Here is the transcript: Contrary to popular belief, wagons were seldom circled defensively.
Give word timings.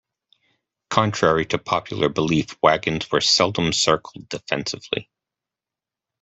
Contrary 0.89 1.45
to 1.45 1.59
popular 1.59 2.09
belief, 2.09 2.55
wagons 2.63 3.11
were 3.11 3.21
seldom 3.21 3.71
circled 3.71 4.27
defensively. 4.29 5.11